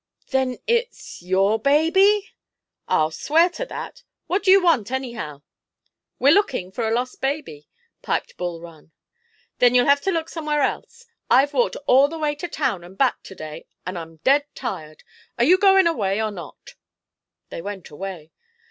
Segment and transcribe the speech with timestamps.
[0.31, 2.31] "Then—it's—your baby!"
[2.87, 4.01] "I'll swear to that.
[4.25, 5.43] What do you want, anyhow?"
[6.17, 7.69] "We're looking for a lost baby,"
[8.01, 8.93] piped Bul Run.
[9.59, 11.05] "Then you'll hev to look somewhere else.
[11.29, 15.03] I've walked all the way to town, an' back to day, an' I'm dead tired.
[15.37, 16.73] Are you goin' away, or not?"
[17.49, 18.31] They went away.